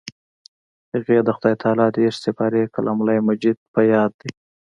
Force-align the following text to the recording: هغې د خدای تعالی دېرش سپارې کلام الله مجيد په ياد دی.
هغې 0.93 1.17
د 1.23 1.29
خدای 1.37 1.55
تعالی 1.61 1.87
دېرش 1.97 2.15
سپارې 2.25 2.71
کلام 2.75 2.97
الله 2.99 3.25
مجيد 3.29 3.57
په 3.73 3.81
ياد 3.93 4.11
دی. 4.21 4.29